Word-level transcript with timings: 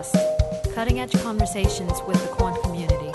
Quantcast, 0.00 0.74
cutting 0.74 1.00
edge 1.00 1.12
conversations 1.22 1.92
with 2.06 2.20
the 2.22 2.28
quant 2.28 2.60
community. 2.62 3.10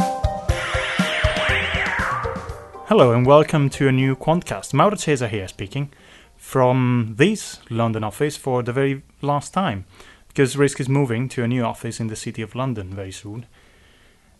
Hello 2.87 3.11
and 3.11 3.25
welcome 3.25 3.69
to 3.71 3.87
a 3.87 3.91
new 3.91 4.15
Quantcast. 4.15 4.73
Mauro 4.73 4.95
Cesa 4.95 5.27
here 5.27 5.47
speaking 5.47 5.91
from 6.37 7.15
this 7.17 7.59
London 7.69 8.03
office 8.03 8.37
for 8.37 8.61
the 8.61 8.71
very 8.71 9.01
last 9.21 9.53
time 9.53 9.85
because 10.27 10.55
Risk 10.57 10.79
is 10.79 10.87
moving 10.87 11.27
to 11.29 11.43
a 11.43 11.47
new 11.47 11.63
office 11.63 11.99
in 11.99 12.07
the 12.07 12.15
city 12.15 12.41
of 12.43 12.53
London 12.53 12.93
very 12.93 13.11
soon. 13.11 13.47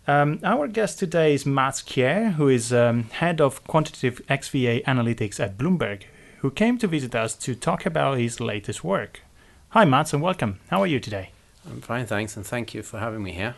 Um, 0.07 0.39
our 0.43 0.67
guest 0.67 0.99
today 0.99 1.33
is 1.33 1.47
Mats 1.47 1.81
Kjaer, 1.81 2.33
who 2.33 2.47
is 2.47 2.71
um, 2.71 3.05
head 3.05 3.41
of 3.41 3.63
quantitative 3.63 4.21
XVA 4.29 4.83
analytics 4.83 5.39
at 5.39 5.57
Bloomberg, 5.57 6.03
who 6.39 6.51
came 6.51 6.77
to 6.77 6.87
visit 6.87 7.15
us 7.15 7.33
to 7.37 7.55
talk 7.55 7.87
about 7.87 8.19
his 8.19 8.39
latest 8.39 8.83
work. 8.83 9.21
Hi, 9.69 9.83
Mats, 9.83 10.13
and 10.13 10.21
welcome. 10.21 10.59
How 10.69 10.81
are 10.81 10.87
you 10.87 10.99
today? 10.99 11.31
I'm 11.69 11.81
fine, 11.81 12.05
thanks, 12.05 12.37
and 12.37 12.45
thank 12.45 12.73
you 12.73 12.83
for 12.83 12.99
having 12.99 13.23
me 13.23 13.31
here. 13.31 13.55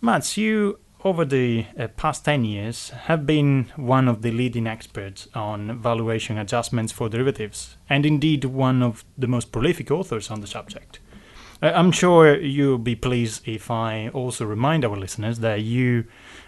Mats, 0.00 0.36
you, 0.36 0.78
over 1.04 1.24
the 1.24 1.66
uh, 1.78 1.88
past 1.88 2.24
10 2.24 2.44
years, 2.44 2.90
have 2.90 3.26
been 3.26 3.70
one 3.76 4.08
of 4.08 4.22
the 4.22 4.30
leading 4.30 4.66
experts 4.66 5.28
on 5.34 5.78
valuation 5.78 6.38
adjustments 6.38 6.92
for 6.92 7.08
derivatives, 7.08 7.76
and 7.88 8.06
indeed 8.06 8.44
one 8.44 8.82
of 8.82 9.04
the 9.18 9.26
most 9.26 9.52
prolific 9.52 9.90
authors 9.90 10.30
on 10.30 10.40
the 10.40 10.46
subject. 10.46 10.98
Uh, 11.62 11.72
I'm 11.74 11.92
sure 11.92 12.38
you'll 12.40 12.78
be 12.78 12.96
pleased 12.96 13.46
if 13.46 13.70
I 13.70 14.08
also 14.08 14.46
remind 14.46 14.84
our 14.84 14.96
listeners 14.96 15.40
that 15.40 15.60
you, 15.60 16.06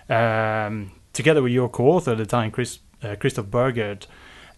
um, 0.09 0.93
together 1.13 1.43
with 1.43 1.53
your 1.53 1.69
co 1.69 1.89
author 1.89 2.13
at 2.13 2.19
the 2.19 2.27
time, 2.27 2.51
Chris, 2.51 2.79
uh, 3.03 3.17
Christoph 3.21 3.47
Burgard, 3.51 4.07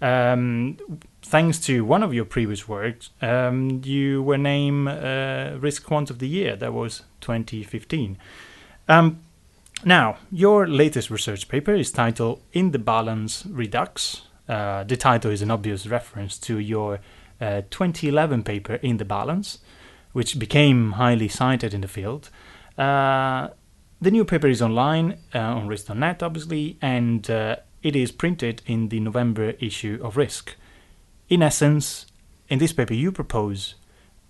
um, 0.04 0.76
thanks 1.22 1.58
to 1.60 1.82
one 1.82 2.02
of 2.02 2.12
your 2.12 2.26
previous 2.26 2.68
works, 2.68 3.08
um, 3.22 3.80
you 3.84 4.22
were 4.22 4.36
named 4.36 4.86
uh, 4.88 5.56
Risk 5.58 5.84
Quant 5.86 6.10
of 6.10 6.18
the 6.18 6.28
Year. 6.28 6.56
That 6.56 6.74
was 6.74 7.04
2015. 7.22 8.18
Um, 8.86 9.20
now, 9.82 10.19
your 10.30 10.66
latest 10.66 11.08
research 11.10 11.48
paper 11.48 11.75
is 11.75 11.91
titled 11.91 12.42
In 12.52 12.72
the 12.72 12.78
Balance 12.78 13.47
Redux. 13.47 14.22
Uh, 14.47 14.84
the 14.84 14.97
title 14.98 15.30
is 15.30 15.41
an 15.41 15.50
obvious 15.50 15.86
reference 15.86 16.36
to 16.38 16.58
your 16.58 17.00
uh, 17.41 17.62
2011 17.70 18.42
paper 18.42 18.75
In 18.75 18.98
the 18.98 19.06
Balance, 19.06 19.60
which 20.12 20.38
became 20.38 20.92
highly 20.92 21.28
cited 21.28 21.72
in 21.72 21.80
the 21.80 21.88
field. 21.88 22.28
Uh, 22.77 23.48
the 24.02 24.10
new 24.10 24.27
paper 24.27 24.48
is 24.48 24.60
online 24.60 25.16
uh, 25.34 25.38
on 25.38 25.66
Risk.net, 25.66 26.22
obviously, 26.22 26.77
and 26.82 27.30
uh, 27.30 27.56
it 27.84 27.94
is 27.94 28.10
printed 28.10 28.62
in 28.66 28.88
the 28.88 28.98
November 28.98 29.50
issue 29.60 30.00
of 30.02 30.16
Risk. 30.16 30.56
In 31.28 31.42
essence, 31.42 32.06
in 32.48 32.58
this 32.58 32.72
paper, 32.72 32.94
you 32.94 33.12
propose 33.12 33.74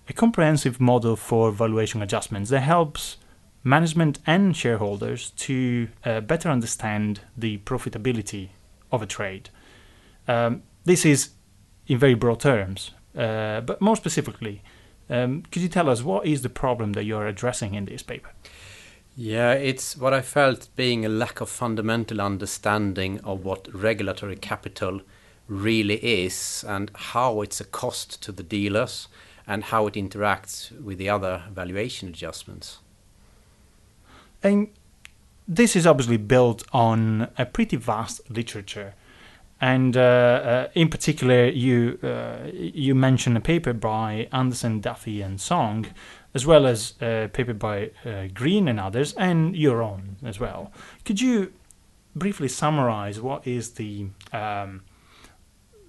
a 0.09 0.13
comprehensive 0.13 0.81
model 0.81 1.17
for 1.17 1.53
valuation 1.53 2.03
adjustments 2.03 2.51
that 2.51 2.61
helps 2.61 3.17
management 3.63 4.19
and 4.27 4.57
shareholders 4.57 5.31
to 5.31 5.89
uh, 6.05 6.21
better 6.21 6.51
understand 6.51 7.21
the 7.37 7.59
profitability 7.59 8.49
of 8.93 9.01
a 9.01 9.07
trade. 9.07 9.49
Um, 10.29 10.65
this 10.85 11.07
is 11.07 11.31
in 11.87 11.97
very 11.97 12.15
broad 12.15 12.41
terms, 12.41 12.91
uh, 13.17 13.61
but 13.61 13.81
more 13.81 13.97
specifically, 13.97 14.63
um, 15.09 15.43
could 15.51 15.63
you 15.63 15.69
tell 15.69 15.89
us 15.89 16.03
what 16.03 16.27
is 16.27 16.43
the 16.43 16.49
problem 16.49 16.93
that 16.93 17.05
you're 17.05 17.27
addressing 17.27 17.75
in 17.75 17.85
this 17.85 18.03
paper? 18.03 18.31
Yeah, 19.17 19.53
it's 19.53 19.97
what 19.97 20.13
I 20.13 20.23
felt 20.23 20.69
being 20.75 21.05
a 21.05 21.09
lack 21.09 21.41
of 21.41 21.49
fundamental 21.49 22.21
understanding 22.21 23.21
of 23.21 23.45
what 23.45 23.73
regulatory 23.73 24.35
capital 24.35 25.03
really 25.47 25.97
is 26.05 26.65
and 26.67 26.91
how 26.95 27.41
it's 27.43 27.61
a 27.61 27.65
cost 27.65 28.21
to 28.25 28.33
the 28.33 28.43
dealers 28.43 29.07
and 29.47 29.65
how 29.65 29.87
it 29.87 29.95
interacts 29.95 30.73
with 30.81 30.99
the 30.99 31.09
other 31.09 31.45
valuation 31.53 32.09
adjustments. 32.09 32.79
And 34.43 34.71
this 35.47 35.77
is 35.77 35.87
obviously 35.87 36.17
built 36.17 36.65
on 36.73 37.29
a 37.39 37.47
pretty 37.47 37.77
vast 37.77 38.29
literature. 38.29 38.95
And 39.61 39.97
uh, 39.97 40.01
uh, 40.01 40.69
in 40.75 40.89
particular, 40.89 41.47
you 41.47 41.99
uh, 42.03 42.51
you 42.53 42.95
mention 42.95 43.37
a 43.37 43.41
paper 43.41 43.73
by 43.73 44.29
Andersen, 44.33 44.81
Duffie, 44.81 45.25
and 45.25 45.41
Song, 45.41 45.87
as 46.35 46.45
well 46.45 46.67
as 46.67 46.95
a 47.01 47.31
paper 47.33 47.55
by 47.55 47.91
uh, 48.05 48.27
Green 48.35 48.69
and 48.69 48.81
others, 48.81 49.15
and 49.15 49.57
your 49.57 49.83
own 49.83 50.17
as 50.25 50.41
well. 50.41 50.73
Could 51.05 51.21
you 51.21 51.53
briefly 52.17 52.49
summarize 52.49 53.21
what 53.21 53.47
is 53.47 53.71
the 53.73 54.09
um, 54.33 54.83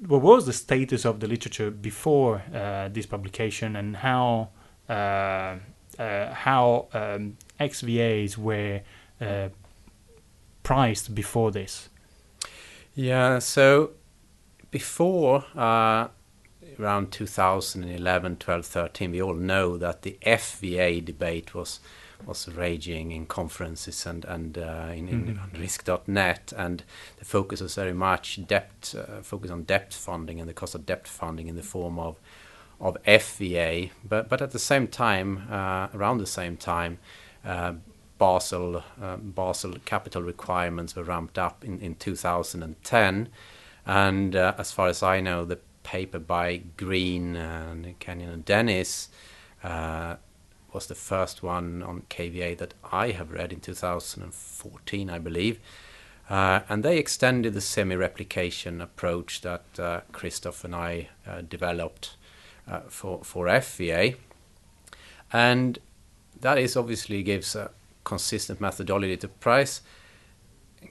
what 0.08 0.22
was 0.22 0.46
the 0.46 0.54
status 0.54 1.04
of 1.04 1.20
the 1.20 1.28
literature 1.28 1.72
before 1.72 2.44
uh, 2.54 2.90
this 2.90 3.08
publication 3.08 3.76
and 3.76 3.98
how 3.98 4.50
uh, 4.88 5.58
how 5.98 6.88
um, 6.94 7.38
XVAs 7.60 8.38
were 8.38 8.82
priced 10.62 11.16
before 11.16 11.52
this? 11.52 11.90
Yeah, 12.96 13.40
so 13.40 13.92
before 14.72 15.44
uh, 15.54 16.08
around 16.80 17.12
2011, 17.12 18.38
12, 18.38 18.66
13, 18.66 19.12
we 19.12 19.22
all 19.22 19.34
know 19.34 19.78
that 19.78 20.04
the 20.04 20.18
FVA 20.26 21.04
debate 21.04 21.54
was 21.54 21.80
was 22.26 22.48
raging 22.48 23.12
in 23.12 23.26
conferences 23.26 24.06
and 24.06 24.24
and 24.26 24.58
uh, 24.58 24.88
in, 24.92 25.10
in 25.10 25.36
mm-hmm. 25.36 25.62
risk.net 25.62 26.54
and 26.58 26.84
the 27.18 27.26
focus 27.26 27.62
was 27.62 27.76
very 27.76 27.94
much 27.94 28.40
debt 28.48 28.96
uh, 28.98 29.22
focus 29.22 29.52
on 29.52 29.64
debt 29.64 29.94
funding 29.94 30.40
and 30.40 30.50
the 30.50 30.54
cost 30.54 30.74
of 30.74 30.86
debt 30.86 31.08
funding 31.08 31.48
in 31.48 31.56
the 31.56 31.62
form 31.62 32.00
of 32.00 32.16
of 32.80 32.98
FVA 33.06 33.92
but 34.08 34.30
but 34.30 34.42
at 34.42 34.52
the 34.52 34.60
same 34.60 34.88
time 34.88 35.46
uh, 35.52 35.88
around 35.94 36.18
the 36.18 36.26
same 36.26 36.56
time 36.58 36.98
uh, 37.44 37.74
Basel 38.18 38.84
uh, 39.02 39.18
Basel 39.18 39.76
capital 39.86 40.22
requirements 40.22 40.96
were 40.96 41.04
ramped 41.04 41.38
up 41.38 41.64
in 41.64 41.80
in 41.80 41.96
2010 41.96 43.30
and 43.86 44.36
uh, 44.36 44.54
as 44.58 44.72
far 44.72 44.88
as 44.88 45.04
I 45.04 45.22
know 45.22 45.46
the 45.46 45.60
paper 45.84 46.20
by 46.20 46.62
Green 46.78 47.36
and 47.36 47.98
Kenyon 48.00 48.32
and 48.32 48.46
Dennis 48.46 49.10
was 50.76 50.88
the 50.88 50.96
first 50.96 51.42
one 51.42 51.82
on 51.82 52.04
KVA 52.10 52.58
that 52.58 52.74
I 52.92 53.12
have 53.12 53.32
read 53.32 53.54
in 53.54 53.62
2014, 53.62 55.10
I 55.10 55.18
believe. 55.18 55.58
Uh, 56.30 56.60
and 56.68 56.84
they 56.84 56.98
extended 56.98 57.54
the 57.54 57.62
semi-replication 57.62 58.82
approach 58.82 59.42
that 59.42 59.64
uh, 59.80 60.02
Christoph 60.12 60.66
and 60.66 60.76
I 60.76 61.10
uh, 61.26 61.42
developed 61.42 62.18
uh, 62.68 62.82
for 62.90 63.24
for 63.24 63.46
FVA, 63.46 64.16
and 65.32 65.78
that 66.42 66.58
is 66.58 66.76
obviously 66.76 67.22
gives 67.22 67.56
a 67.56 67.70
consistent 68.06 68.62
methodology 68.62 69.18
to 69.18 69.28
price, 69.28 69.82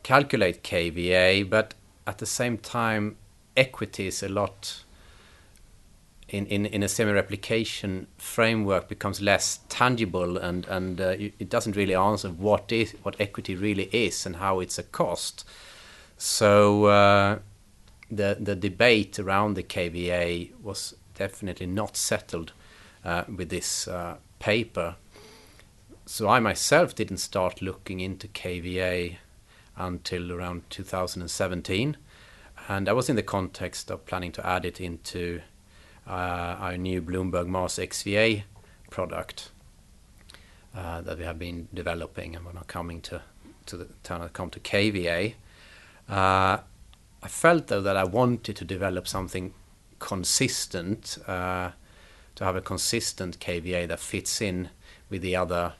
calculate 0.02 0.62
KVA, 0.62 1.48
but 1.48 1.72
at 2.06 2.18
the 2.18 2.26
same 2.26 2.58
time, 2.58 3.16
equity 3.56 4.06
is 4.08 4.22
a 4.22 4.28
lot 4.28 4.84
in, 6.28 6.46
in, 6.46 6.66
in 6.66 6.82
a 6.82 6.88
semi-replication 6.88 8.06
framework 8.18 8.88
becomes 8.88 9.20
less 9.20 9.60
tangible 9.68 10.36
and 10.36 10.66
and 10.66 11.00
uh, 11.00 11.14
it 11.18 11.48
doesn't 11.48 11.76
really 11.76 11.94
answer 11.94 12.28
what 12.28 12.72
is 12.72 12.92
what 13.02 13.14
equity 13.20 13.54
really 13.54 13.88
is 13.92 14.26
and 14.26 14.36
how 14.36 14.60
it's 14.60 14.78
a 14.78 14.82
cost. 14.82 15.46
So 16.16 16.86
uh, 16.86 17.38
the 18.10 18.36
the 18.40 18.56
debate 18.56 19.18
around 19.18 19.54
the 19.54 19.62
KVA 19.62 20.52
was 20.60 20.94
definitely 21.14 21.66
not 21.66 21.96
settled 21.96 22.52
uh, 23.04 23.24
with 23.28 23.50
this 23.50 23.86
uh, 23.86 24.16
paper. 24.38 24.96
So 26.06 26.28
I 26.28 26.38
myself 26.38 26.94
didn't 26.94 27.16
start 27.16 27.62
looking 27.62 28.00
into 28.00 28.28
KVA 28.28 29.16
until 29.74 30.32
around 30.32 30.68
2017, 30.68 31.96
and 32.68 32.88
I 32.90 32.92
was 32.92 33.08
in 33.08 33.16
the 33.16 33.22
context 33.22 33.90
of 33.90 34.04
planning 34.04 34.30
to 34.32 34.46
add 34.46 34.66
it 34.66 34.82
into 34.82 35.40
uh, 36.06 36.10
our 36.10 36.76
new 36.76 37.00
Bloomberg 37.00 37.46
Mars 37.46 37.76
XVA 37.76 38.42
product 38.90 39.50
uh, 40.76 41.00
that 41.00 41.16
we 41.16 41.24
have 41.24 41.38
been 41.38 41.68
developing 41.72 42.36
and 42.36 42.44
we're 42.44 42.52
now 42.52 42.64
coming 42.66 43.00
to 43.00 43.22
to 43.64 43.78
the 43.78 43.88
to 44.02 44.28
come 44.34 44.50
to 44.50 44.60
KVA. 44.60 45.34
Uh, 46.06 46.58
I 47.22 47.28
felt 47.28 47.68
though 47.68 47.80
that 47.80 47.96
I 47.96 48.04
wanted 48.04 48.56
to 48.56 48.64
develop 48.66 49.08
something 49.08 49.54
consistent, 50.00 51.16
uh, 51.26 51.70
to 52.34 52.44
have 52.44 52.56
a 52.56 52.60
consistent 52.60 53.40
KVA 53.40 53.88
that 53.88 54.00
fits 54.00 54.42
in 54.42 54.68
with 55.08 55.22
the 55.22 55.34
other 55.34 55.72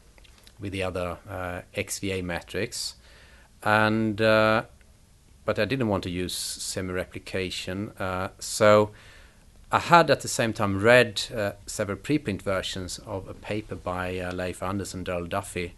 with 0.61 0.73
the 0.73 0.83
other 0.83 1.19
uh, 1.29 1.63
XVA 1.77 2.23
metrics, 2.23 2.95
and 3.63 4.21
uh, 4.21 4.65
but 5.45 5.59
I 5.59 5.65
didn't 5.65 5.89
want 5.89 6.03
to 6.05 6.11
use 6.11 6.35
semi-replication, 6.35 7.93
so 8.39 8.91
I 9.75 9.81
had 9.81 10.09
at 10.09 10.21
the 10.21 10.29
same 10.29 10.53
time 10.53 10.79
read 10.81 11.21
uh, 11.35 11.53
several 11.67 11.99
preprint 11.99 12.43
versions 12.43 13.01
of 13.07 13.27
a 13.27 13.35
paper 13.35 13.75
by 13.75 14.19
uh, 14.21 14.33
Leif 14.33 14.63
Andersen, 14.63 15.03
Darrell 15.03 15.27
Duffie, 15.27 15.73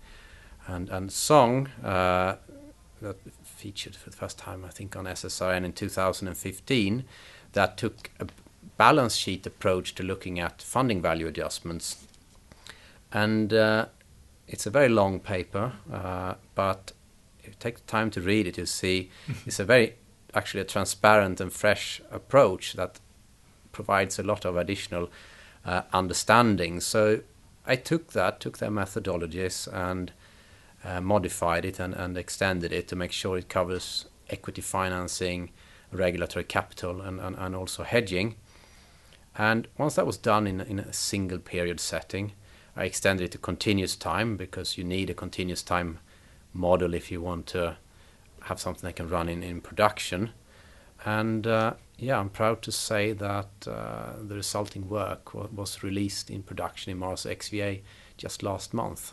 and 0.66 0.90
and 0.90 1.10
Song 1.10 1.68
uh, 1.82 2.36
that 3.00 3.16
featured 3.42 3.96
for 3.96 4.10
the 4.10 4.16
first 4.16 4.36
time, 4.36 4.66
I 4.66 4.68
think, 4.68 4.96
on 4.96 5.06
SSRN 5.06 5.64
in 5.64 5.72
2015, 5.72 7.04
that 7.52 7.78
took 7.78 8.10
a 8.20 8.26
balance 8.76 9.16
sheet 9.16 9.46
approach 9.46 9.94
to 9.94 10.02
looking 10.02 10.38
at 10.38 10.60
funding 10.60 11.00
value 11.00 11.26
adjustments, 11.26 12.06
and 13.12 13.54
uh, 13.54 13.86
it's 14.48 14.66
a 14.66 14.70
very 14.70 14.88
long 14.88 15.20
paper, 15.20 15.72
uh, 15.92 16.34
but 16.54 16.92
if 17.40 17.48
you 17.48 17.54
take 17.58 17.76
the 17.76 17.86
time 17.86 18.10
to 18.12 18.20
read 18.20 18.46
it, 18.46 18.58
you 18.58 18.66
see 18.66 19.10
it's 19.46 19.60
a 19.60 19.64
very 19.64 19.94
actually 20.34 20.60
a 20.60 20.64
transparent 20.64 21.40
and 21.40 21.52
fresh 21.52 22.00
approach 22.10 22.74
that 22.74 23.00
provides 23.72 24.18
a 24.18 24.22
lot 24.22 24.44
of 24.44 24.56
additional 24.56 25.10
uh, 25.64 25.82
understanding. 25.92 26.80
So 26.80 27.20
I 27.66 27.76
took 27.76 28.12
that, 28.12 28.40
took 28.40 28.58
their 28.58 28.70
methodologies, 28.70 29.66
and 29.72 30.12
uh, 30.84 31.00
modified 31.00 31.64
it 31.64 31.80
and, 31.80 31.94
and 31.94 32.16
extended 32.16 32.72
it 32.72 32.86
to 32.88 32.96
make 32.96 33.12
sure 33.12 33.36
it 33.36 33.48
covers 33.48 34.06
equity 34.30 34.62
financing, 34.62 35.50
regulatory 35.90 36.44
capital, 36.44 37.00
and, 37.00 37.20
and, 37.20 37.36
and 37.36 37.56
also 37.56 37.82
hedging. 37.82 38.36
And 39.36 39.68
once 39.76 39.96
that 39.96 40.06
was 40.06 40.16
done 40.16 40.46
in, 40.46 40.60
in 40.60 40.78
a 40.78 40.92
single 40.92 41.38
period 41.38 41.80
setting, 41.80 42.32
I 42.76 42.84
extended 42.84 43.24
it 43.24 43.32
to 43.32 43.38
continuous 43.38 43.96
time 43.96 44.36
because 44.36 44.76
you 44.76 44.84
need 44.84 45.08
a 45.08 45.14
continuous 45.14 45.62
time 45.62 45.98
model 46.52 46.94
if 46.94 47.10
you 47.10 47.22
want 47.22 47.46
to 47.46 47.76
have 48.42 48.60
something 48.60 48.86
that 48.86 48.96
can 48.96 49.08
run 49.08 49.28
in, 49.28 49.42
in 49.42 49.60
production. 49.60 50.30
And 51.04 51.46
uh, 51.46 51.74
yeah, 51.98 52.18
I'm 52.18 52.28
proud 52.28 52.62
to 52.62 52.72
say 52.72 53.12
that 53.12 53.48
uh, 53.66 54.12
the 54.22 54.34
resulting 54.34 54.88
work 54.88 55.32
w- 55.32 55.48
was 55.54 55.82
released 55.82 56.30
in 56.30 56.42
production 56.42 56.92
in 56.92 56.98
Mars 56.98 57.24
XVA 57.24 57.80
just 58.16 58.42
last 58.42 58.74
month 58.74 59.12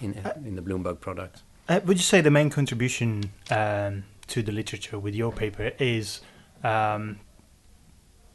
in, 0.00 0.18
uh, 0.18 0.34
in 0.44 0.56
the 0.56 0.62
Bloomberg 0.62 1.00
product. 1.00 1.42
Uh, 1.68 1.80
would 1.84 1.96
you 1.96 2.02
say 2.02 2.20
the 2.20 2.30
main 2.30 2.50
contribution 2.50 3.30
um, 3.50 4.04
to 4.26 4.42
the 4.42 4.52
literature 4.52 4.98
with 4.98 5.14
your 5.14 5.32
paper 5.32 5.72
is 5.78 6.20
um, 6.64 7.20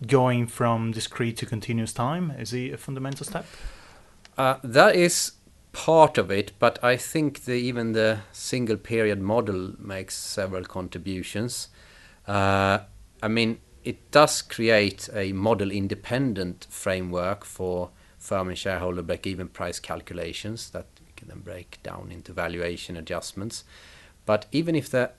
going 0.06 0.48
from 0.48 0.92
discrete 0.92 1.38
to 1.38 1.46
continuous 1.46 1.94
time? 1.94 2.32
Is 2.32 2.54
it 2.54 2.74
a 2.74 2.78
fundamental 2.78 3.26
step? 3.26 3.46
Uh, 4.38 4.58
that 4.64 4.96
is 4.96 5.34
part 5.72 6.18
of 6.18 6.30
it, 6.32 6.52
but 6.60 6.84
I 6.84 6.96
think 6.96 7.46
the, 7.46 7.54
even 7.54 7.94
the 7.94 8.20
single 8.32 8.78
period 8.78 9.20
model 9.20 9.74
makes 9.80 10.16
several 10.16 10.64
contributions. 10.64 11.70
Uh, 12.28 12.80
I 13.22 13.28
mean, 13.28 13.60
it 13.84 14.12
does 14.12 14.42
create 14.42 15.10
a 15.14 15.34
model 15.34 15.72
independent 15.72 16.68
framework 16.70 17.46
for 17.46 17.90
firm 18.20 18.50
and 18.50 18.58
shareholder 18.58 19.02
break 19.02 19.26
even 19.26 19.48
price 19.48 19.80
calculations 19.80 20.70
that 20.72 20.88
we 21.00 21.14
can 21.16 21.30
then 21.30 21.40
break 21.40 21.80
down 21.84 22.12
into 22.12 22.34
valuation 22.34 22.98
adjustments. 22.98 23.64
But 24.26 24.46
even 24.52 24.76
if 24.76 24.90
the 24.90 25.12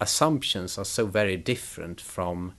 assumptions 0.00 0.76
are 0.76 0.84
so 0.84 1.06
very 1.06 1.36
different 1.36 2.00
from 2.00 2.54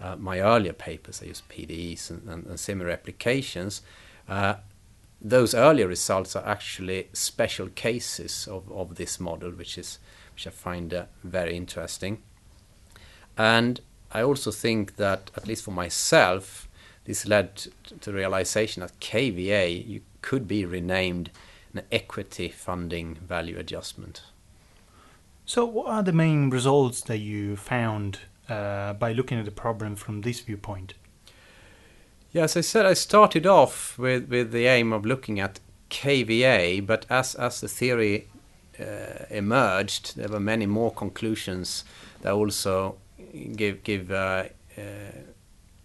uh, 0.00 0.16
my 0.16 0.40
earlier 0.40 0.72
papers, 0.72 1.20
I 1.22 1.26
use 1.26 1.42
PDEs 1.48 2.10
and, 2.10 2.28
and, 2.28 2.46
and 2.46 2.58
similar 2.58 2.90
applications, 2.90 3.82
uh, 4.28 4.54
those 5.20 5.54
earlier 5.54 5.86
results 5.86 6.34
are 6.34 6.46
actually 6.46 7.08
special 7.12 7.68
cases 7.68 8.48
of, 8.50 8.70
of 8.72 8.96
this 8.96 9.20
model, 9.20 9.50
which 9.50 9.76
is 9.76 9.98
which 10.34 10.46
I 10.46 10.50
find 10.50 10.94
uh, 10.94 11.04
very 11.22 11.56
interesting. 11.56 12.22
And 13.36 13.80
I 14.12 14.22
also 14.22 14.50
think 14.50 14.96
that, 14.96 15.30
at 15.36 15.46
least 15.46 15.64
for 15.64 15.70
myself, 15.70 16.68
this 17.04 17.26
led 17.26 17.56
to 17.56 18.10
the 18.10 18.12
realization 18.12 18.80
that 18.80 18.98
KVA 19.00 19.86
you 19.86 20.00
could 20.22 20.48
be 20.48 20.64
renamed 20.64 21.30
an 21.74 21.82
equity 21.92 22.48
funding 22.48 23.16
value 23.16 23.58
adjustment. 23.58 24.22
So, 25.44 25.64
what 25.64 25.88
are 25.88 26.02
the 26.02 26.12
main 26.12 26.50
results 26.50 27.00
that 27.02 27.18
you 27.18 27.56
found 27.56 28.20
uh, 28.48 28.94
by 28.94 29.12
looking 29.12 29.38
at 29.38 29.44
the 29.44 29.50
problem 29.50 29.96
from 29.96 30.22
this 30.22 30.40
viewpoint? 30.40 30.94
Yeah, 32.32 32.44
as 32.44 32.56
I 32.56 32.60
said, 32.60 32.86
I 32.86 32.94
started 32.94 33.44
off 33.44 33.98
with, 33.98 34.28
with 34.28 34.52
the 34.52 34.66
aim 34.66 34.92
of 34.92 35.04
looking 35.04 35.40
at 35.40 35.58
KVA, 35.90 36.86
but 36.86 37.04
as, 37.10 37.34
as 37.34 37.60
the 37.60 37.66
theory 37.66 38.28
uh, 38.78 39.24
emerged, 39.30 40.16
there 40.16 40.28
were 40.28 40.38
many 40.38 40.66
more 40.66 40.92
conclusions 40.92 41.84
that 42.22 42.32
also 42.32 42.98
give 43.56 43.82
give 43.82 44.12
uh, 44.12 44.44
uh, 44.78 44.82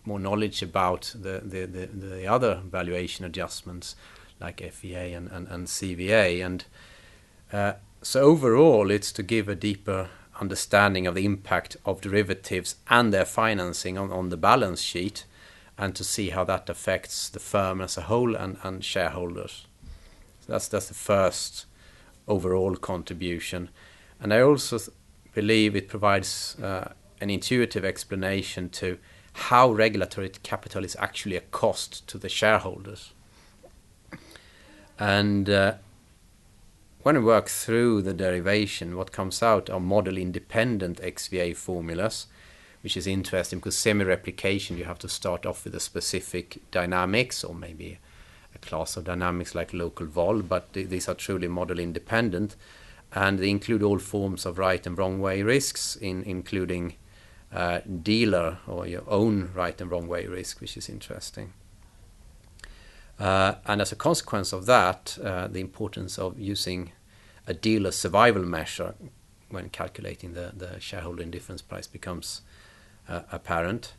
more 0.05 0.19
knowledge 0.19 0.61
about 0.61 1.11
the, 1.15 1.41
the, 1.43 1.65
the, 1.65 1.87
the, 1.87 2.27
other 2.27 2.61
valuation 2.63 3.25
adjustments 3.25 3.95
like 4.39 4.57
FVA 4.57 5.17
and, 5.17 5.31
and, 5.31 5.47
and 5.47 5.65
CVA. 5.65 6.45
And 6.45 6.65
uh, 7.51 7.73
so 8.03 8.21
overall, 8.21 8.91
it's 8.91 9.11
to 9.13 9.23
give 9.23 9.49
a 9.49 9.55
deeper 9.55 10.09
understanding 10.39 11.07
of 11.07 11.15
the 11.15 11.25
impact 11.25 11.77
of 11.85 12.01
derivatives 12.01 12.75
and 12.87 13.11
their 13.11 13.25
financing 13.25 13.97
on, 13.97 14.11
on 14.11 14.29
the 14.29 14.37
balance 14.37 14.81
sheet 14.81 15.25
and 15.77 15.95
to 15.95 16.03
see 16.03 16.29
how 16.29 16.43
that 16.45 16.69
affects 16.69 17.29
the 17.29 17.39
firm 17.39 17.81
as 17.81 17.97
a 17.97 18.01
whole 18.01 18.35
and, 18.35 18.57
and 18.63 18.83
shareholders. 18.83 19.67
So 20.41 20.53
that's, 20.53 20.67
that's 20.67 20.87
the 20.87 20.93
first 20.93 21.65
overall 22.27 22.75
contribution. 22.75 23.69
And 24.19 24.33
I 24.33 24.41
also 24.41 24.79
believe 25.33 25.75
it 25.75 25.89
provides 25.89 26.57
uh, 26.61 26.93
an 27.19 27.29
intuitive 27.29 27.83
explanation 27.83 28.69
to 28.69 28.97
how 29.33 29.71
regulatory 29.71 30.29
capital 30.43 30.85
is 30.85 30.95
actually 30.97 31.35
a 31.35 31.41
cost 31.41 32.07
to 32.07 32.17
the 32.17 32.29
shareholders. 32.29 33.11
And 34.97 35.49
uh, 35.49 35.73
when 37.03 37.17
we 37.17 37.23
work 37.23 37.49
through 37.49 38.01
the 38.01 38.13
derivation, 38.13 38.95
what 38.95 39.11
comes 39.11 39.43
out 39.43 39.69
are 39.69 39.79
model 39.79 40.17
independent 40.17 41.01
XVA 41.01 41.55
formulas, 41.55 42.27
which 42.85 42.95
is 42.95 43.07
interesting 43.07 43.57
because 43.57 43.75
semi 43.75 44.05
replication, 44.05 44.77
you 44.77 44.83
have 44.83 44.99
to 44.99 45.09
start 45.09 45.43
off 45.43 45.63
with 45.63 45.73
a 45.73 45.79
specific 45.79 46.59
dynamics 46.69 47.43
or 47.43 47.55
maybe 47.55 47.97
a 48.53 48.59
class 48.59 48.95
of 48.95 49.05
dynamics 49.05 49.55
like 49.55 49.73
local 49.73 50.05
vol, 50.05 50.43
but 50.43 50.71
th- 50.73 50.89
these 50.89 51.09
are 51.09 51.15
truly 51.15 51.47
model 51.47 51.79
independent. 51.79 52.55
And 53.11 53.39
they 53.39 53.49
include 53.49 53.81
all 53.81 53.97
forms 53.97 54.45
of 54.45 54.59
right 54.59 54.85
and 54.85 54.95
wrong 54.95 55.19
way 55.19 55.41
risks, 55.41 55.95
in, 55.95 56.21
including 56.25 56.93
uh, 57.51 57.79
dealer 58.03 58.59
or 58.67 58.85
your 58.85 59.03
own 59.07 59.49
right 59.55 59.81
and 59.81 59.89
wrong 59.89 60.07
way 60.07 60.27
risk, 60.27 60.61
which 60.61 60.77
is 60.77 60.87
interesting. 60.87 61.53
Uh, 63.19 63.55
and 63.65 63.81
as 63.81 63.91
a 63.91 63.95
consequence 63.95 64.53
of 64.53 64.67
that, 64.67 65.17
uh, 65.23 65.47
the 65.47 65.59
importance 65.59 66.19
of 66.19 66.39
using 66.39 66.91
a 67.47 67.53
dealer 67.55 67.89
survival 67.89 68.43
measure 68.43 68.93
when 69.49 69.69
calculating 69.69 70.33
the, 70.33 70.51
the 70.55 70.79
shareholder 70.79 71.23
indifference 71.23 71.63
price 71.63 71.87
becomes 71.87 72.41
apparent. 73.07 73.93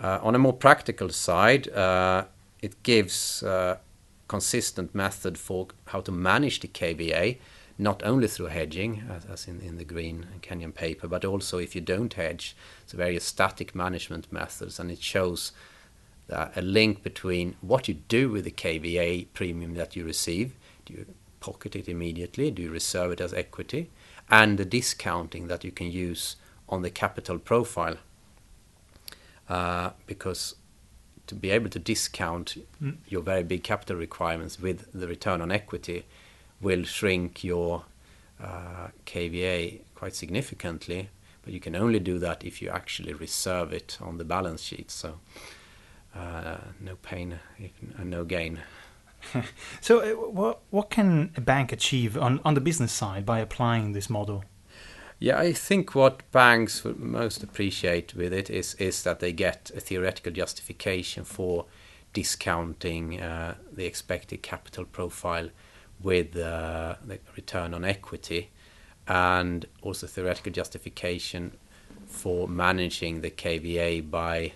Uh, 0.00 0.18
on 0.22 0.34
a 0.34 0.38
more 0.38 0.52
practical 0.52 1.08
side, 1.08 1.68
uh, 1.70 2.24
it 2.60 2.82
gives 2.82 3.42
a 3.42 3.80
consistent 4.28 4.94
method 4.94 5.38
for 5.38 5.68
how 5.86 6.00
to 6.00 6.12
manage 6.12 6.60
the 6.60 6.68
KVA 6.68 7.38
not 7.80 8.02
only 8.02 8.26
through 8.26 8.46
hedging, 8.46 9.04
as, 9.08 9.24
as 9.26 9.46
in, 9.46 9.60
in 9.60 9.78
the 9.78 9.84
Green 9.84 10.26
Kenyon 10.42 10.72
paper, 10.72 11.06
but 11.06 11.24
also 11.24 11.58
if 11.58 11.76
you 11.76 11.80
don't 11.80 12.14
hedge, 12.14 12.56
it's 12.82 12.92
various 12.92 13.24
static 13.24 13.74
management 13.74 14.32
methods, 14.32 14.80
and 14.80 14.90
it 14.90 15.00
shows 15.00 15.52
a 16.30 16.60
link 16.60 17.02
between 17.02 17.56
what 17.60 17.88
you 17.88 17.94
do 17.94 18.28
with 18.30 18.44
the 18.44 18.50
KVA 18.50 19.26
premium 19.32 19.74
that 19.74 19.96
you 19.96 20.04
receive. 20.04 20.54
Do 20.84 20.92
you 20.92 21.06
pocket 21.40 21.74
it 21.74 21.88
immediately? 21.88 22.50
Do 22.50 22.62
you 22.62 22.70
reserve 22.70 23.12
it 23.12 23.20
as 23.20 23.32
equity? 23.32 23.90
And 24.30 24.58
the 24.58 24.64
discounting 24.64 25.46
that 25.48 25.64
you 25.64 25.70
can 25.70 25.90
use 25.90 26.36
on 26.68 26.82
the 26.82 26.90
capital 26.90 27.38
profile. 27.38 27.96
Uh, 29.48 29.90
because 30.06 30.56
to 31.26 31.34
be 31.34 31.50
able 31.50 31.70
to 31.70 31.78
discount 31.78 32.56
mm. 32.82 32.96
your 33.08 33.22
very 33.22 33.42
big 33.42 33.62
capital 33.62 33.96
requirements 33.96 34.58
with 34.58 34.90
the 34.92 35.06
return 35.06 35.40
on 35.40 35.50
equity 35.50 36.04
will 36.60 36.84
shrink 36.84 37.44
your 37.44 37.84
uh, 38.42 38.88
KVA 39.06 39.80
quite 39.94 40.14
significantly, 40.14 41.10
but 41.42 41.52
you 41.52 41.60
can 41.60 41.76
only 41.76 42.00
do 42.00 42.18
that 42.18 42.44
if 42.44 42.60
you 42.60 42.68
actually 42.68 43.12
reserve 43.12 43.72
it 43.72 43.98
on 44.00 44.18
the 44.18 44.24
balance 44.24 44.62
sheet. 44.62 44.90
So 44.90 45.18
uh, 46.14 46.58
no 46.80 46.96
pain 46.96 47.38
and 47.96 48.10
no 48.10 48.24
gain. 48.24 48.60
so 49.80 50.00
uh, 50.00 50.30
what 50.30 50.60
what 50.70 50.90
can 50.90 51.32
a 51.36 51.40
bank 51.40 51.72
achieve 51.72 52.16
on, 52.16 52.40
on 52.44 52.54
the 52.54 52.60
business 52.60 52.92
side 52.92 53.26
by 53.26 53.40
applying 53.40 53.92
this 53.92 54.08
model? 54.08 54.44
Yeah, 55.20 55.38
I 55.38 55.52
think 55.52 55.96
what 55.96 56.30
banks 56.30 56.84
would 56.84 57.00
most 57.00 57.42
appreciate 57.42 58.14
with 58.14 58.32
it 58.32 58.48
is 58.48 58.74
is 58.74 59.02
that 59.02 59.18
they 59.18 59.32
get 59.32 59.70
a 59.74 59.80
theoretical 59.80 60.32
justification 60.32 61.24
for 61.24 61.66
discounting 62.12 63.20
uh, 63.20 63.54
the 63.72 63.84
expected 63.84 64.42
capital 64.42 64.84
profile 64.84 65.50
with 66.00 66.36
uh, 66.36 66.94
the 67.04 67.18
return 67.36 67.74
on 67.74 67.84
equity 67.84 68.50
and 69.08 69.66
also 69.82 70.06
theoretical 70.06 70.52
justification 70.52 71.56
for 72.06 72.46
managing 72.46 73.20
the 73.20 73.30
KVA 73.30 74.08
by 74.08 74.52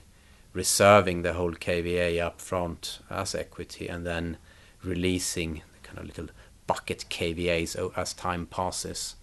reserving 0.52 1.22
the 1.22 1.32
whole 1.32 1.52
KVA 1.54 2.22
up 2.22 2.40
front 2.40 3.00
as 3.10 3.34
equity 3.34 3.88
and 3.88 4.06
then 4.06 4.36
releasing 4.84 5.54
the 5.54 5.88
kind 5.88 5.98
of 5.98 6.06
little 6.06 6.28
bucket 6.66 7.06
KVAs 7.10 7.92
as 7.96 8.12
time 8.12 8.46
passes. 8.46 9.16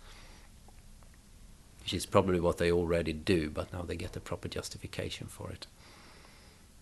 Which 1.82 1.94
is 1.94 2.06
probably 2.06 2.40
what 2.40 2.58
they 2.58 2.72
already 2.72 3.14
do, 3.14 3.50
but 3.50 3.72
now 3.74 3.82
they 3.82 3.96
get 3.96 4.16
a 4.16 4.20
proper 4.20 4.48
justification 4.48 5.28
for 5.28 5.50
it. 5.50 5.68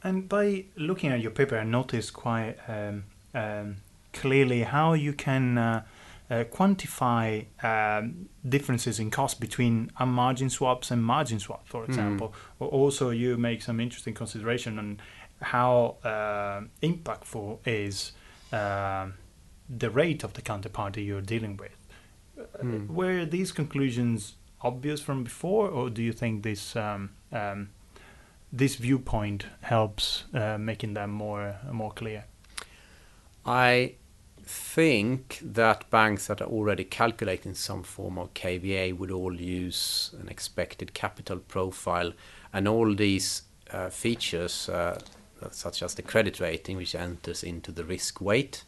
And 0.03 0.27
by 0.29 0.65
looking 0.75 1.11
at 1.11 1.21
your 1.21 1.31
paper, 1.31 1.57
I 1.57 1.63
noticed 1.63 2.13
quite 2.13 2.55
um, 2.67 3.05
um, 3.33 3.77
clearly 4.13 4.63
how 4.63 4.93
you 4.93 5.13
can 5.13 5.57
uh, 5.57 5.83
uh, 6.29 6.43
quantify 6.45 7.45
um, 7.63 8.29
differences 8.47 8.99
in 8.99 9.09
cost 9.11 9.39
between 9.39 9.91
unmargin 9.99 10.51
swaps 10.51 10.91
and 10.91 11.03
margin 11.03 11.39
swaps, 11.39 11.69
for 11.69 11.85
example. 11.85 12.33
Mm. 12.59 12.71
Also, 12.71 13.09
you 13.11 13.37
make 13.37 13.61
some 13.61 13.79
interesting 13.79 14.13
consideration 14.13 14.77
on 14.77 14.99
how 15.41 15.97
uh, 16.03 16.61
impactful 16.81 17.59
is 17.65 18.11
uh, 18.51 19.07
the 19.69 19.89
rate 19.89 20.23
of 20.23 20.33
the 20.33 20.41
counterparty 20.41 21.05
you're 21.05 21.21
dealing 21.21 21.57
with. 21.57 21.75
Mm. 22.63 22.87
Were 22.87 23.25
these 23.25 23.51
conclusions 23.51 24.35
obvious 24.61 25.01
from 25.01 25.23
before, 25.23 25.67
or 25.67 25.89
do 25.89 26.01
you 26.01 26.11
think 26.11 26.43
this 26.43 26.75
um, 26.75 27.11
um, 27.31 27.69
this 28.51 28.75
viewpoint 28.75 29.45
helps 29.61 30.25
uh, 30.33 30.57
making 30.57 30.93
them 30.93 31.11
more 31.11 31.55
more 31.71 31.91
clear? 31.91 32.25
I 33.45 33.95
think 34.43 35.39
that 35.41 35.89
banks 35.89 36.27
that 36.27 36.41
are 36.41 36.47
already 36.47 36.83
calculating 36.83 37.53
some 37.53 37.83
form 37.83 38.17
of 38.17 38.33
KVA 38.33 38.97
would 38.97 39.11
all 39.11 39.35
use 39.35 40.15
an 40.19 40.29
expected 40.29 40.93
capital 40.93 41.37
profile, 41.37 42.13
and 42.53 42.67
all 42.67 42.93
these 42.95 43.43
uh, 43.71 43.89
features, 43.89 44.69
uh, 44.69 44.99
such 45.51 45.83
as 45.83 45.95
the 45.95 46.01
credit 46.01 46.39
rating, 46.39 46.77
which 46.77 46.95
enters 46.95 47.43
into 47.43 47.71
the 47.71 47.83
risk 47.83 48.21
weight, 48.21 48.63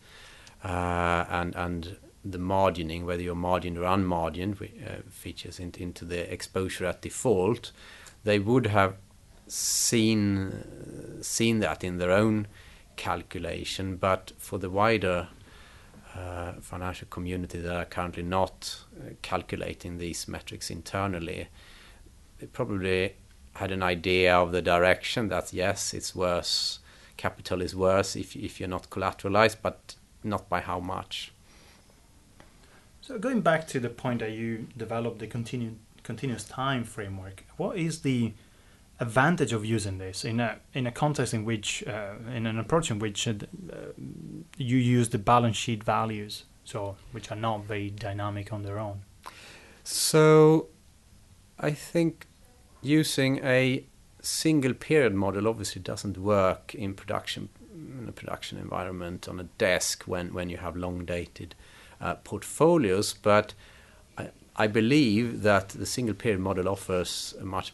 uh, 0.64 1.26
and 1.30 1.56
and 1.56 1.98
the 2.32 2.38
margining, 2.38 3.06
whether 3.06 3.22
you're 3.22 3.36
margined 3.36 3.78
or 3.78 3.84
unmargined, 3.84 4.62
uh, 4.62 5.02
features 5.10 5.60
into, 5.60 5.82
into 5.82 6.06
the 6.06 6.32
exposure 6.32 6.86
at 6.86 7.02
default, 7.02 7.72
they 8.24 8.40
would 8.40 8.68
have 8.68 8.96
seen 9.48 11.20
seen 11.22 11.60
that 11.60 11.84
in 11.84 11.98
their 11.98 12.12
own 12.12 12.48
calculation, 12.96 13.96
but 13.96 14.32
for 14.38 14.60
the 14.60 14.70
wider 14.70 15.28
uh, 16.16 16.54
financial 16.62 17.08
community 17.10 17.60
that 17.60 17.76
are 17.76 17.86
currently 17.86 18.24
not 18.24 18.80
uh, 19.00 19.12
calculating 19.22 19.98
these 19.98 20.28
metrics 20.28 20.70
internally, 20.70 21.48
they 22.40 22.48
probably 22.48 23.16
had 23.56 23.72
an 23.72 23.84
idea 23.84 24.36
of 24.36 24.52
the 24.52 24.62
direction 24.62 25.30
that 25.30 25.54
yes, 25.54 25.94
it's 25.94 26.16
worse, 26.16 26.80
capital 27.18 27.62
is 27.62 27.76
worse 27.76 28.16
if 28.16 28.36
if 28.36 28.60
you're 28.60 28.70
not 28.70 28.90
collateralized, 28.90 29.58
but 29.62 29.96
not 30.24 30.50
by 30.50 30.62
how 30.62 30.80
much. 30.80 31.32
So 33.10 33.18
going 33.18 33.42
back 33.42 33.66
to 33.70 33.80
the 33.80 33.90
point 33.90 34.20
that 34.20 34.34
you 34.34 34.68
developed 34.78 35.18
the 35.18 35.26
continu- 35.26 35.78
continuous 36.04 36.44
time 36.44 36.84
framework, 36.84 37.44
what 37.58 37.76
is 37.76 38.02
the 38.02 38.34
advantage 39.00 39.52
of 39.52 39.66
using 39.66 39.98
this 39.98 40.24
in 40.24 40.40
a 40.40 40.60
in 40.76 40.86
a 40.86 40.92
context 40.92 41.34
in 41.34 41.44
which 41.44 41.84
uh, 41.88 42.14
in 42.32 42.46
an 42.46 42.60
approach 42.60 42.92
in 42.92 43.00
which 43.00 43.28
uh, 43.28 43.34
you 44.58 44.78
use 44.78 45.10
the 45.10 45.18
balance 45.18 45.58
sheet 45.58 45.84
values, 45.84 46.44
so 46.64 46.98
which 47.12 47.32
are 47.32 47.36
not 47.36 47.66
very 47.66 47.90
dynamic 47.90 48.54
on 48.54 48.62
their 48.62 48.78
own. 48.78 49.02
So, 49.84 50.68
I 51.60 51.72
think 51.72 52.28
using 52.84 53.44
a 53.44 53.86
single 54.22 54.76
period 54.76 55.16
model 55.16 55.48
obviously 55.48 55.82
doesn't 55.82 56.20
work 56.20 56.76
in 56.76 56.94
production 56.94 57.50
in 57.74 58.08
a 58.08 58.12
production 58.12 58.60
environment 58.60 59.28
on 59.28 59.40
a 59.40 59.48
desk 59.58 60.04
when 60.04 60.32
when 60.32 60.48
you 60.52 60.58
have 60.58 60.76
long 60.76 61.06
dated 61.06 61.56
portfolios, 62.24 63.14
but 63.14 63.54
I, 64.56 64.68
believe 64.68 65.44
that 65.44 65.70
the 65.70 65.86
single 65.86 66.16
period 66.16 66.42
model 66.42 66.68
offers 66.68 67.34
a 67.40 67.46
much 67.46 67.74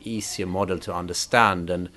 easier 0.00 0.46
model 0.46 0.78
to 0.78 0.94
understand 0.94 1.68
and 1.70 1.90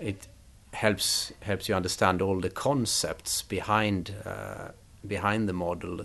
it 0.00 0.26
helps 0.72 1.32
helps 1.40 1.68
you 1.68 1.74
understand 1.74 2.22
all 2.22 2.40
the 2.40 2.50
concepts 2.50 3.42
behind 3.42 4.14
uh, 4.24 4.68
behind 5.06 5.48
the 5.48 5.52
model 5.52 6.04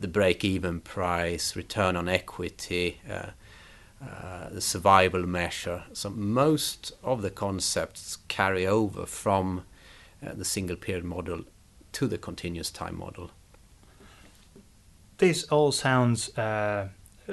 the 0.00 0.08
break 0.08 0.44
even 0.44 0.80
price 0.80 1.54
return 1.54 1.96
on 1.96 2.08
equity 2.08 3.00
uh, 3.08 3.30
uh, 4.02 4.48
the 4.50 4.60
survival 4.60 5.26
measure. 5.26 5.84
So 5.92 6.10
most 6.10 6.92
of 7.04 7.22
the 7.22 7.30
concepts 7.30 8.18
carry 8.26 8.66
over 8.66 9.06
from 9.06 9.64
uh, 10.26 10.32
the 10.34 10.44
single 10.44 10.76
period 10.76 11.04
model 11.04 11.44
to 11.92 12.08
the 12.08 12.18
continuous 12.18 12.70
time 12.70 12.98
model 12.98 13.30
this 15.22 15.44
all 15.44 15.70
sounds 15.70 16.36
uh, 16.36 16.88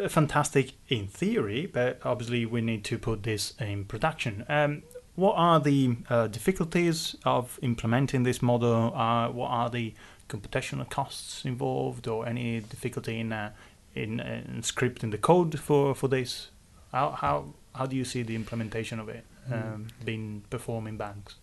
fantastic 0.09 0.73
in 0.89 1.07
theory, 1.07 1.65
but 1.65 1.99
obviously 2.05 2.45
we 2.45 2.61
need 2.61 2.83
to 2.85 2.99
put 2.99 3.23
this 3.23 3.55
in 3.59 3.83
production. 3.83 4.45
Um, 4.47 4.83
what 5.15 5.33
are 5.35 5.59
the 5.59 5.97
uh, 6.07 6.27
difficulties 6.27 7.15
of 7.25 7.57
implementing 7.63 8.21
this 8.21 8.43
model? 8.43 8.93
Uh, 8.95 9.29
what 9.29 9.49
are 9.49 9.71
the 9.71 9.95
computational 10.29 10.87
costs 10.87 11.43
involved, 11.45 12.07
or 12.07 12.27
any 12.27 12.59
difficulty 12.59 13.19
in 13.19 13.33
uh, 13.33 13.51
in, 13.95 14.19
in, 14.19 14.61
scripting 14.61 15.09
the 15.09 15.17
code 15.17 15.59
for, 15.59 15.95
for 15.95 16.07
this? 16.07 16.51
How, 16.91 17.09
how 17.09 17.53
how 17.73 17.87
do 17.87 17.95
you 17.95 18.05
see 18.05 18.21
the 18.21 18.35
implementation 18.35 18.99
of 18.99 19.09
it 19.09 19.25
hmm. 19.47 19.53
um, 19.53 19.59
mm. 19.59 20.05
being 20.05 20.43
performed 20.51 20.87
in 20.87 20.97
banks? 20.97 21.37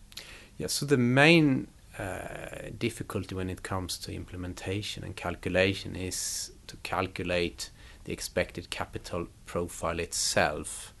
Yeah, 0.57 0.67
so 0.67 0.85
the 0.85 0.97
main 0.97 1.67
uh, 1.97 2.69
difficulty 2.77 3.35
when 3.35 3.49
it 3.49 3.63
comes 3.63 3.97
to 3.97 4.13
implementation 4.13 5.03
and 5.03 5.15
calculation 5.15 5.95
is 5.95 6.51
to 6.67 6.77
calculate 6.77 7.71
the 8.03 8.13
expected 8.13 8.69
capital 8.69 9.27
profile 9.45 9.99
itself. 9.99 10.93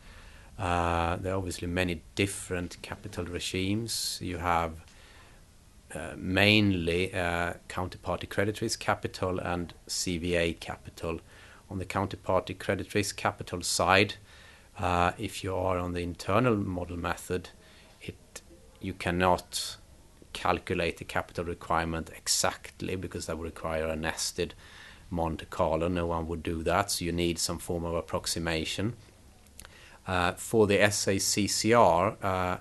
Uh, 0.57 1.15
there 1.17 1.33
are 1.33 1.37
obviously 1.37 1.67
many 1.67 2.01
different 2.15 2.81
capital 2.81 3.25
regimes. 3.25 4.17
You 4.21 4.37
have 4.37 4.73
uh, 5.93 6.13
mainly 6.17 7.13
uh, 7.13 7.53
counterparty 7.69 8.27
credit 8.27 8.59
risk 8.59 8.79
capital 8.79 9.39
and 9.39 9.73
CVA 9.87 10.59
capital. 10.59 11.21
On 11.69 11.79
the 11.79 11.85
counterparty 11.85 12.57
credit 12.57 12.93
risk 12.93 13.17
capital 13.17 13.61
side, 13.61 14.15
uh, 14.79 15.11
if 15.17 15.43
you 15.43 15.55
are 15.55 15.77
on 15.77 15.93
the 15.93 16.01
internal 16.01 16.55
model 16.55 16.97
method, 16.97 17.49
it 18.01 18.41
you 18.81 18.93
cannot 18.93 19.77
calculate 20.37 20.97
the 20.97 21.03
capital 21.03 21.43
requirement 21.43 22.11
exactly 22.15 22.95
because 22.95 23.25
that 23.25 23.37
would 23.37 23.45
require 23.45 23.87
a 23.87 23.95
nested 23.95 24.53
Monte 25.09 25.45
Carlo. 25.49 25.87
No 25.87 26.05
one 26.05 26.27
would 26.27 26.43
do 26.43 26.61
that, 26.63 26.91
so 26.91 27.05
you 27.05 27.11
need 27.11 27.39
some 27.39 27.57
form 27.57 27.83
of 27.83 27.95
approximation. 27.95 28.93
Uh, 30.05 30.33
for 30.33 30.67
the 30.67 30.77
SACCR, 30.77 32.23
uh, 32.23 32.57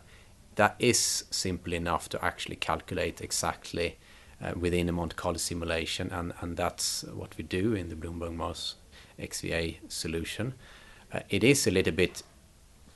that 0.54 0.74
is 0.78 1.24
simple 1.30 1.74
enough 1.74 2.08
to 2.08 2.24
actually 2.24 2.56
calculate 2.56 3.20
exactly 3.20 3.98
uh, 4.42 4.52
within 4.56 4.88
a 4.88 4.92
Monte 4.92 5.14
Carlo 5.14 5.36
simulation, 5.36 6.10
and, 6.10 6.32
and 6.40 6.56
that's 6.56 7.04
what 7.04 7.36
we 7.36 7.44
do 7.44 7.74
in 7.74 7.90
the 7.90 7.94
Bloomberg 7.94 8.34
Mars 8.34 8.76
XVA 9.18 9.76
solution. 9.88 10.54
Uh, 11.12 11.20
it 11.28 11.44
is 11.44 11.66
a 11.66 11.70
little 11.70 11.92
bit 11.92 12.22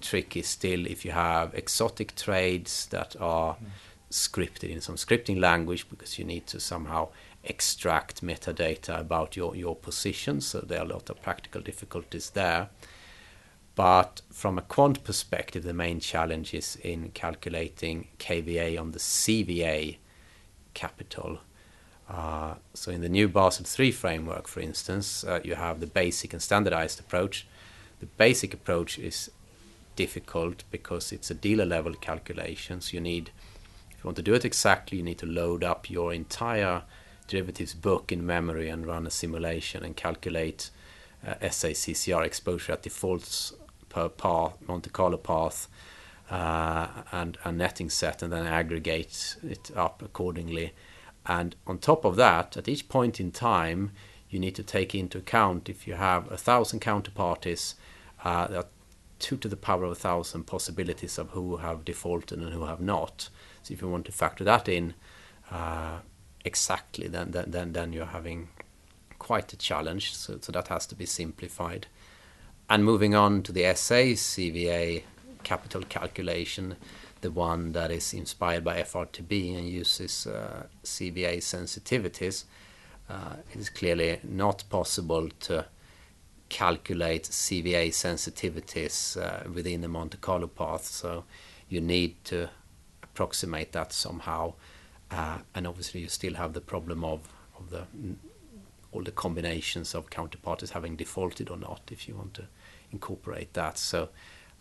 tricky 0.00 0.40
still 0.42 0.86
if 0.86 1.04
you 1.04 1.10
have 1.10 1.54
exotic 1.54 2.16
trades 2.16 2.86
that 2.86 3.14
are 3.20 3.54
mm. 3.56 3.66
Scripted 4.10 4.70
in 4.70 4.80
some 4.80 4.96
scripting 4.96 5.38
language 5.40 5.88
because 5.88 6.18
you 6.18 6.24
need 6.24 6.46
to 6.48 6.60
somehow 6.60 7.08
extract 7.44 8.22
metadata 8.24 8.98
about 8.98 9.36
your, 9.36 9.54
your 9.56 9.76
position. 9.76 10.40
So 10.40 10.60
there 10.60 10.80
are 10.80 10.84
a 10.84 10.88
lot 10.88 11.08
of 11.10 11.22
practical 11.22 11.60
difficulties 11.60 12.30
there. 12.30 12.68
But 13.74 14.20
from 14.30 14.58
a 14.58 14.62
quant 14.62 15.04
perspective, 15.04 15.62
the 15.62 15.72
main 15.72 16.00
challenge 16.00 16.52
is 16.52 16.76
in 16.76 17.10
calculating 17.14 18.08
KVA 18.18 18.78
on 18.78 18.92
the 18.92 18.98
CVA 18.98 19.96
capital. 20.74 21.38
Uh, 22.08 22.54
so 22.74 22.90
in 22.90 23.00
the 23.00 23.08
new 23.08 23.28
Basel 23.28 23.64
III 23.64 23.92
framework, 23.92 24.48
for 24.48 24.60
instance, 24.60 25.22
uh, 25.24 25.40
you 25.44 25.54
have 25.54 25.80
the 25.80 25.86
basic 25.86 26.32
and 26.32 26.42
standardized 26.42 26.98
approach. 26.98 27.46
The 28.00 28.06
basic 28.06 28.52
approach 28.52 28.98
is 28.98 29.30
difficult 29.94 30.64
because 30.70 31.12
it's 31.12 31.30
a 31.30 31.34
dealer 31.34 31.66
level 31.66 31.94
calculation. 31.94 32.80
So 32.80 32.94
you 32.94 33.00
need, 33.00 33.30
if 34.00 34.04
you 34.04 34.08
want 34.08 34.16
to 34.16 34.22
do 34.22 34.32
it 34.32 34.46
exactly, 34.46 34.96
you 34.96 35.04
need 35.04 35.18
to 35.18 35.26
load 35.26 35.62
up 35.62 35.90
your 35.90 36.10
entire 36.10 36.84
derivatives 37.28 37.74
book 37.74 38.10
in 38.10 38.24
memory 38.24 38.70
and 38.70 38.86
run 38.86 39.06
a 39.06 39.10
simulation 39.10 39.84
and 39.84 39.94
calculate 39.94 40.70
uh, 41.26 41.34
SACCR 41.42 42.24
exposure 42.24 42.72
at 42.72 42.82
defaults 42.82 43.52
per 43.90 44.08
path, 44.08 44.56
Monte 44.66 44.88
Carlo 44.88 45.18
path, 45.18 45.68
uh, 46.30 46.86
and 47.12 47.36
a 47.44 47.52
netting 47.52 47.90
set, 47.90 48.22
and 48.22 48.32
then 48.32 48.46
aggregate 48.46 49.36
it 49.46 49.70
up 49.76 50.00
accordingly. 50.00 50.72
And 51.26 51.54
on 51.66 51.76
top 51.76 52.06
of 52.06 52.16
that, 52.16 52.56
at 52.56 52.68
each 52.68 52.88
point 52.88 53.20
in 53.20 53.30
time, 53.30 53.90
you 54.30 54.38
need 54.38 54.54
to 54.54 54.62
take 54.62 54.94
into 54.94 55.18
account 55.18 55.68
if 55.68 55.86
you 55.86 55.92
have 55.92 56.32
a 56.32 56.38
thousand 56.38 56.80
counterparties, 56.80 57.74
uh, 58.24 58.46
there 58.46 58.60
are 58.60 58.66
two 59.18 59.36
to 59.36 59.48
the 59.48 59.58
power 59.58 59.84
of 59.84 59.90
a 59.90 59.94
thousand 59.94 60.44
possibilities 60.44 61.18
of 61.18 61.28
who 61.32 61.58
have 61.58 61.84
defaulted 61.84 62.38
and 62.38 62.54
who 62.54 62.64
have 62.64 62.80
not. 62.80 63.28
So 63.62 63.74
if 63.74 63.82
you 63.82 63.88
want 63.88 64.06
to 64.06 64.12
factor 64.12 64.44
that 64.44 64.68
in, 64.68 64.94
uh, 65.50 65.98
exactly, 66.44 67.08
then 67.08 67.30
then 67.32 67.72
then, 67.72 67.92
you're 67.92 68.06
having 68.06 68.48
quite 69.18 69.52
a 69.52 69.56
challenge. 69.56 70.14
So, 70.14 70.38
so 70.40 70.52
that 70.52 70.68
has 70.68 70.86
to 70.86 70.94
be 70.94 71.06
simplified. 71.06 71.86
And 72.68 72.84
moving 72.84 73.14
on 73.14 73.42
to 73.42 73.52
the 73.52 73.74
SA 73.74 74.14
CVA 74.16 75.02
capital 75.42 75.82
calculation, 75.82 76.76
the 77.20 77.30
one 77.30 77.72
that 77.72 77.90
is 77.90 78.14
inspired 78.14 78.64
by 78.64 78.82
FRTB 78.82 79.58
and 79.58 79.68
uses 79.68 80.26
uh, 80.26 80.66
CVA 80.84 81.38
sensitivities, 81.38 82.44
uh, 83.08 83.36
it 83.52 83.58
is 83.58 83.70
clearly 83.70 84.20
not 84.22 84.64
possible 84.70 85.28
to 85.40 85.66
calculate 86.48 87.24
CVA 87.24 87.88
sensitivities 87.88 89.20
uh, 89.20 89.48
within 89.50 89.80
the 89.80 89.88
Monte 89.88 90.18
Carlo 90.18 90.46
path. 90.46 90.84
So 90.84 91.24
you 91.68 91.80
need 91.80 92.22
to 92.24 92.50
approximate 93.12 93.72
that 93.72 93.92
somehow, 93.92 94.54
uh, 95.10 95.38
and 95.54 95.66
obviously 95.66 96.00
you 96.00 96.08
still 96.08 96.34
have 96.34 96.52
the 96.52 96.60
problem 96.60 97.04
of 97.04 97.20
all 98.92 99.02
the 99.02 99.12
combinations 99.12 99.94
of 99.94 100.10
counterparties 100.10 100.70
having 100.70 100.96
defaulted 100.96 101.50
or 101.50 101.56
not 101.56 101.80
if 101.90 102.08
you 102.08 102.16
want 102.16 102.34
to 102.34 102.44
incorporate 102.92 103.52
that. 103.54 103.78
So 103.78 104.08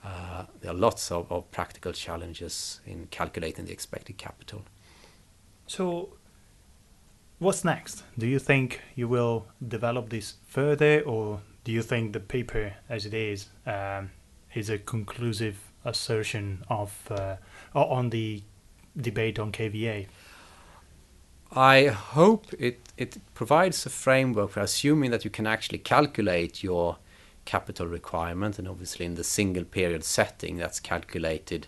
uh, 0.03 0.45
there 0.61 0.71
are 0.71 0.75
lots 0.75 1.11
of, 1.11 1.31
of 1.31 1.49
practical 1.51 1.91
challenges 1.91 2.79
in 2.85 3.07
calculating 3.11 3.65
the 3.65 3.71
expected 3.71 4.17
capital. 4.17 4.63
So, 5.67 6.17
what's 7.39 7.65
next? 7.65 8.03
Do 8.17 8.25
you 8.25 8.39
think 8.39 8.81
you 8.95 9.07
will 9.07 9.47
develop 9.67 10.09
this 10.09 10.35
further, 10.47 11.01
or 11.01 11.41
do 11.63 11.71
you 11.71 11.81
think 11.81 12.13
the 12.13 12.19
paper 12.19 12.73
as 12.87 13.05
it 13.05 13.13
is 13.13 13.49
um, 13.65 14.11
is 14.55 14.69
a 14.69 14.77
conclusive 14.77 15.68
assertion 15.85 16.63
of 16.69 17.11
uh, 17.11 17.37
on 17.73 18.09
the 18.09 18.43
debate 18.97 19.39
on 19.39 19.51
KVA? 19.51 20.07
I 21.51 21.87
hope 21.87 22.45
it, 22.59 22.79
it 22.95 23.17
provides 23.33 23.85
a 23.85 23.89
framework 23.89 24.51
for 24.51 24.59
assuming 24.59 25.09
that 25.11 25.25
you 25.25 25.31
can 25.31 25.47
actually 25.47 25.79
calculate 25.79 26.63
your 26.63 26.97
capital 27.45 27.87
requirement 27.87 28.59
and 28.59 28.67
obviously 28.67 29.05
in 29.05 29.15
the 29.15 29.23
single 29.23 29.63
period 29.63 30.03
setting 30.03 30.57
that's 30.57 30.79
calculated 30.79 31.65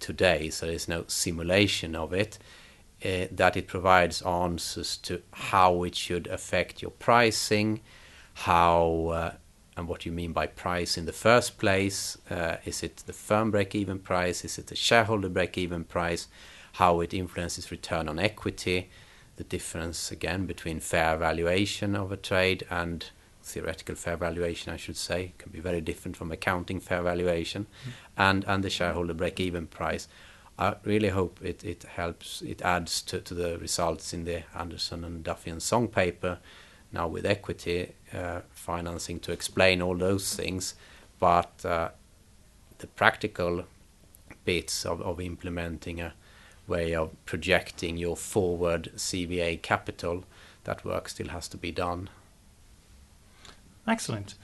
today 0.00 0.50
so 0.50 0.66
there's 0.66 0.88
no 0.88 1.04
simulation 1.06 1.94
of 1.94 2.12
it 2.12 2.38
uh, 3.04 3.26
that 3.30 3.56
it 3.56 3.68
provides 3.68 4.22
answers 4.22 4.96
to 4.96 5.22
how 5.32 5.84
it 5.84 5.94
should 5.94 6.26
affect 6.26 6.82
your 6.82 6.90
pricing 6.90 7.80
how 8.34 9.06
uh, 9.12 9.32
and 9.76 9.88
what 9.88 10.04
you 10.04 10.12
mean 10.12 10.32
by 10.32 10.46
price 10.46 10.98
in 10.98 11.06
the 11.06 11.12
first 11.12 11.58
place? 11.58 12.18
Uh, 12.28 12.56
is 12.64 12.82
it 12.82 12.98
the 13.06 13.12
firm 13.12 13.50
break 13.50 13.74
even 13.74 13.98
price? 13.98 14.44
Is 14.44 14.58
it 14.58 14.66
the 14.66 14.76
shareholder 14.76 15.28
break 15.28 15.56
even 15.56 15.84
price? 15.84 16.28
How 16.74 17.00
it 17.00 17.14
influences 17.14 17.70
return 17.70 18.08
on 18.08 18.18
equity? 18.18 18.90
The 19.36 19.44
difference 19.44 20.10
again 20.10 20.46
between 20.46 20.80
fair 20.80 21.16
valuation 21.16 21.96
of 21.96 22.12
a 22.12 22.16
trade 22.16 22.66
and 22.70 23.04
theoretical 23.42 23.94
fair 23.94 24.16
valuation, 24.16 24.72
I 24.72 24.76
should 24.76 24.96
say, 24.96 25.32
can 25.38 25.50
be 25.50 25.60
very 25.60 25.80
different 25.80 26.16
from 26.16 26.30
accounting 26.30 26.78
fair 26.78 27.02
valuation, 27.02 27.66
mm. 27.84 27.92
and 28.16 28.44
and 28.46 28.62
the 28.62 28.70
shareholder 28.70 29.14
break-even 29.14 29.66
price. 29.68 30.08
I 30.58 30.74
really 30.84 31.08
hope 31.08 31.40
it, 31.42 31.64
it 31.64 31.84
helps, 31.84 32.42
it 32.42 32.60
adds 32.60 33.00
to, 33.02 33.20
to 33.20 33.32
the 33.32 33.58
results 33.58 34.12
in 34.12 34.24
the 34.24 34.42
Andersen 34.54 35.04
and 35.04 35.24
Duffie 35.24 35.50
and 35.50 35.62
Song 35.62 35.88
paper, 35.88 36.38
now 36.92 37.08
with 37.08 37.24
equity 37.26 37.92
uh, 38.12 38.40
financing 38.50 39.20
to 39.20 39.32
explain 39.32 39.80
all 39.82 39.96
those 39.96 40.34
things. 40.34 40.74
But 41.18 41.64
uh, 41.64 41.90
the 42.78 42.86
practical 42.86 43.64
bits 44.44 44.84
of, 44.86 45.00
of 45.02 45.20
implementing 45.20 46.00
a 46.00 46.14
way 46.66 46.94
of 46.94 47.10
projecting 47.26 47.96
your 47.96 48.16
forward 48.16 48.90
CVA 48.96 49.60
capital, 49.62 50.24
that 50.64 50.84
work 50.84 51.08
still 51.08 51.28
has 51.28 51.48
to 51.48 51.56
be 51.56 51.70
done. 51.70 52.08
Excellent. 53.86 54.34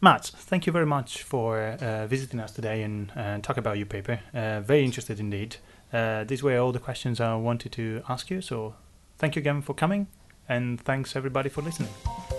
Matt, 0.00 0.26
thank 0.26 0.66
you 0.66 0.72
very 0.72 0.86
much 0.86 1.22
for 1.22 1.58
uh, 1.58 2.06
visiting 2.06 2.38
us 2.38 2.52
today 2.52 2.82
and 2.82 3.10
uh, 3.16 3.38
talk 3.38 3.56
about 3.56 3.78
your 3.78 3.86
paper. 3.86 4.20
Uh, 4.34 4.60
very 4.60 4.84
interested 4.84 5.18
indeed. 5.18 5.56
Uh, 5.92 6.24
these 6.24 6.42
were 6.42 6.58
all 6.58 6.72
the 6.72 6.78
questions 6.78 7.20
I 7.20 7.34
wanted 7.36 7.72
to 7.72 8.02
ask 8.08 8.30
you, 8.30 8.40
so 8.40 8.74
thank 9.18 9.36
you 9.36 9.40
again 9.40 9.62
for 9.62 9.72
coming, 9.72 10.08
and 10.48 10.80
thanks 10.80 11.16
everybody 11.16 11.48
for 11.48 11.62
listening. 11.62 12.35